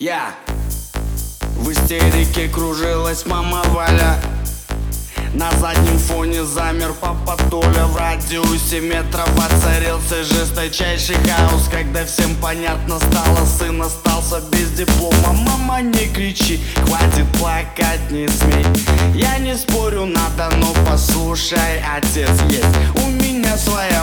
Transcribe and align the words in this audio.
Я. 0.00 0.32
В 1.56 1.72
истерике 1.72 2.48
кружилась 2.48 3.26
мама 3.26 3.62
Валя. 3.70 4.14
На 5.34 5.50
заднем 5.58 5.98
фоне 5.98 6.44
замер 6.44 6.92
папа 7.00 7.36
Толя. 7.50 7.84
В 7.86 7.96
радиусе 7.96 8.78
метров 8.78 9.28
воцарился 9.34 10.22
жесточайший 10.22 11.16
хаос. 11.16 11.68
Когда 11.68 12.04
всем 12.04 12.36
понятно 12.36 13.00
стало, 13.00 13.44
сын 13.44 13.82
остался 13.82 14.40
без 14.52 14.70
диплома. 14.70 15.32
Мама, 15.32 15.82
не 15.82 16.06
кричи, 16.06 16.60
хватит 16.86 17.26
плакать, 17.36 18.08
не 18.12 18.28
смей 18.28 18.66
Я 19.14 19.38
не 19.38 19.56
спорю, 19.56 20.06
надо, 20.06 20.54
но 20.58 20.72
послушай, 20.88 21.82
отец 21.92 22.40
есть. 22.48 23.04
У 23.04 23.10
меня 23.10 23.56
своя 23.56 23.97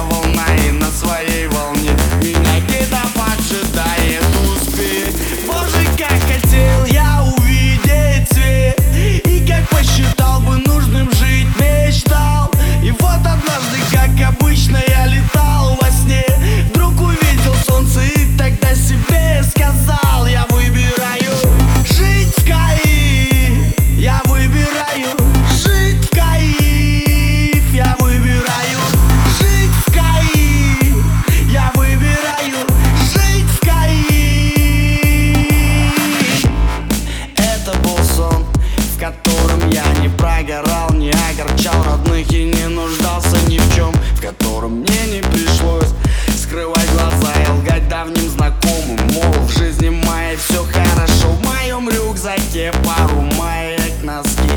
Я 39.72 39.86
не 40.02 40.10
прогорал, 40.10 40.92
не 40.94 41.12
огорчал 41.12 41.84
родных 41.84 42.32
и 42.32 42.46
не 42.46 42.68
нуждался 42.68 43.38
ни 43.48 43.58
в 43.58 43.76
чем 43.76 43.92
В 44.16 44.22
котором 44.22 44.82
мне 44.82 45.08
не 45.08 45.22
пришлось 45.22 45.94
скрывать 46.38 46.90
глаза 46.92 47.34
и 47.44 47.52
лгать 47.52 47.88
давним 47.90 48.30
знакомым. 48.30 49.00
Мол, 49.14 49.32
в 49.46 49.58
жизни 49.58 49.90
моей 49.90 50.38
все 50.38 50.64
хорошо, 50.64 51.30
в 51.30 51.44
моем 51.44 51.90
рюкзаке 51.90 52.72
пару 52.84 53.22
маек, 53.38 54.04
носки. 54.04 54.50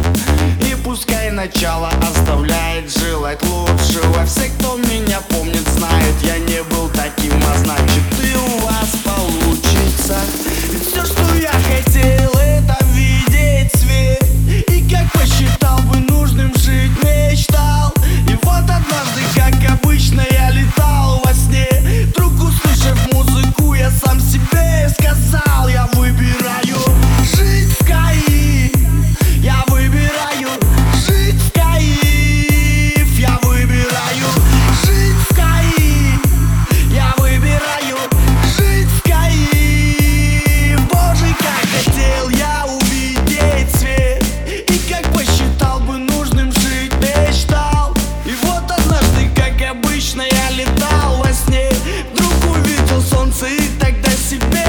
И 0.70 0.74
пускай 0.84 1.30
начало 1.30 1.90
оставляет 2.02 2.90
желать 2.90 3.42
лучшего. 3.42 4.24
Все, 4.26 4.50
кто 4.58 4.76
меня 4.76 5.20
помнит, 5.28 5.66
знает, 5.76 6.14
я 6.22 6.38
не 6.38 6.62
был 6.64 6.88
таким 6.90 7.17
baby. 54.38 54.67